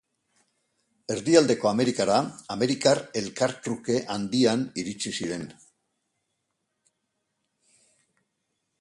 Erdialdeko 1.15 1.69
Amerikara 1.71 2.15
Amerikar 2.55 3.03
Elkartruke 3.21 3.99
Handian 4.15 4.67
iritsi 4.85 5.17
ziren. 5.19 5.47